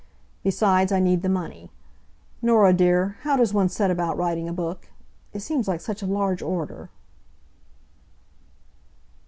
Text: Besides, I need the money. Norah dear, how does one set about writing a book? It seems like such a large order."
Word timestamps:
Besides, 0.41 0.91
I 0.91 0.99
need 0.99 1.21
the 1.21 1.29
money. 1.29 1.69
Norah 2.41 2.73
dear, 2.73 3.17
how 3.21 3.37
does 3.37 3.53
one 3.53 3.69
set 3.69 3.91
about 3.91 4.17
writing 4.17 4.49
a 4.49 4.51
book? 4.51 4.87
It 5.31 5.41
seems 5.41 5.67
like 5.67 5.79
such 5.79 6.01
a 6.01 6.07
large 6.07 6.41
order." 6.41 6.89